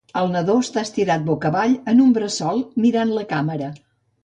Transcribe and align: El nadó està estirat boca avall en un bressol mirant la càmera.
El 0.19 0.29
nadó 0.35 0.53
està 0.61 0.81
estirat 0.87 1.27
boca 1.27 1.51
avall 1.51 1.77
en 1.93 2.03
un 2.07 2.17
bressol 2.17 2.65
mirant 2.87 3.15
la 3.21 3.29
càmera. 3.37 3.73